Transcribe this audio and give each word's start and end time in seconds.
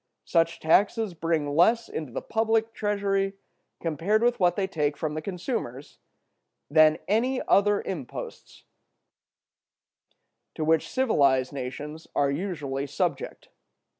Such 0.25 0.59
taxes 0.59 1.13
bring 1.13 1.55
less 1.55 1.87
into 1.87 2.11
the 2.11 2.23
public 2.23 2.73
treasury, 2.73 3.33
compared 3.79 4.23
with 4.23 4.39
what 4.39 4.55
they 4.55 4.65
take 4.65 4.97
from 4.97 5.13
the 5.13 5.21
consumers, 5.21 5.99
than 6.71 6.97
any 7.07 7.39
other 7.47 7.83
imposts 7.83 8.63
to 10.55 10.65
which 10.65 10.89
civilized 10.89 11.53
nations 11.53 12.07
are 12.15 12.31
usually 12.31 12.87
subject. 12.87 13.49